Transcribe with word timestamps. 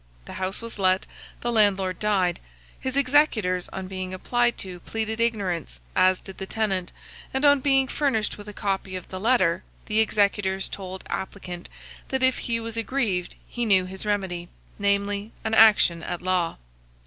The 0.25 0.33
house 0.41 0.63
was 0.63 0.79
let; 0.79 1.05
the 1.41 1.51
landlord 1.51 1.99
died. 1.99 2.39
His 2.79 2.97
executors, 2.97 3.69
on 3.69 3.87
being 3.87 4.15
applied 4.15 4.57
to, 4.57 4.79
pleaded 4.79 5.19
ignorance, 5.19 5.79
as 5.95 6.21
did 6.21 6.39
the 6.39 6.47
tenant, 6.47 6.91
and 7.35 7.45
on 7.45 7.59
being 7.59 7.87
furnished 7.87 8.35
with 8.35 8.47
a 8.47 8.51
copy 8.51 8.95
of 8.95 9.07
the 9.09 9.19
letter, 9.19 9.63
the 9.85 9.99
executors 9.99 10.67
told 10.67 11.03
applicant 11.07 11.69
that 12.09 12.23
if 12.23 12.39
he 12.39 12.59
was 12.59 12.77
aggrieved, 12.77 13.35
he 13.47 13.63
knew 13.63 13.85
his 13.85 14.03
remedy; 14.03 14.49
namely, 14.79 15.33
an 15.43 15.53
action 15.53 16.01
at 16.01 16.23
law. 16.23 16.57